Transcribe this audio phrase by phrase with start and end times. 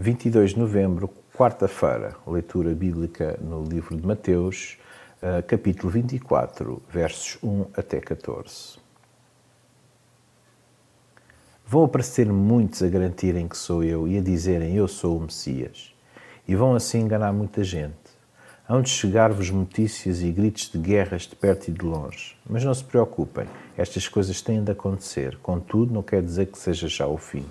[0.00, 4.78] 22 de novembro, quarta-feira, leitura bíblica no livro de Mateus,
[5.20, 8.78] eh, capítulo 24, versos 1 até 14.
[11.66, 15.92] Vão aparecer muitos a garantirem que sou eu e a dizerem eu sou o Messias,
[16.46, 17.96] e vão assim enganar muita gente.
[18.68, 22.36] Hão de chegar-vos notícias e gritos de guerras de perto e de longe.
[22.48, 26.86] Mas não se preocupem, estas coisas têm de acontecer, contudo, não quer dizer que seja
[26.86, 27.44] já o fim.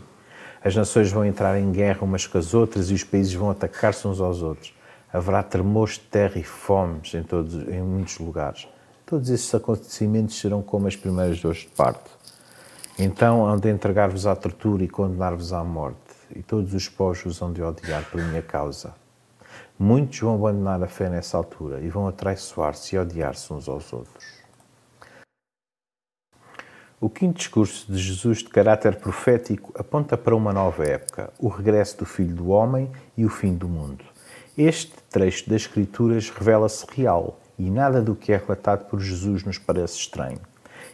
[0.64, 4.08] As nações vão entrar em guerra umas com as outras e os países vão atacar-se
[4.08, 4.73] uns aos outros.
[5.12, 8.67] Haverá tremores de terra e fomes em, todos, em muitos lugares.
[9.05, 12.12] Todos esses acontecimentos serão como as primeiras dores de parto.
[13.00, 15.98] Então hão de entregar-vos à tortura e condenar-vos à morte,
[16.36, 18.94] e todos os povos vos hão de odiar por minha causa.
[19.80, 24.26] Muitos vão abandonar a fé nessa altura e vão atraiçoar-se e odiar-se uns aos outros.
[27.00, 32.00] O quinto discurso de Jesus de caráter profético aponta para uma nova época, o regresso
[32.00, 34.04] do Filho do Homem e o fim do mundo.
[34.58, 39.59] Este trecho das Escrituras revela-se real e nada do que é relatado por Jesus nos
[39.59, 40.39] parece estranho.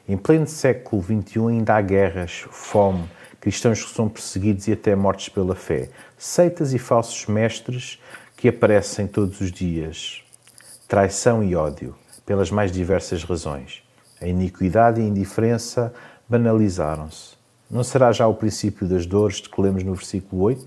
[0.05, 5.29] Em pleno século XXI ainda há guerras, fome, cristãos que são perseguidos e até mortos
[5.29, 7.97] pela fé, seitas e falsos mestres
[8.35, 10.21] que aparecem todos os dias,
[10.85, 11.95] traição e ódio,
[12.25, 13.81] pelas mais diversas razões.
[14.23, 15.93] A iniquidade e a indiferença
[16.29, 17.35] banalizaram-se.
[17.69, 20.65] Não será já o princípio das dores de que lemos no versículo 8?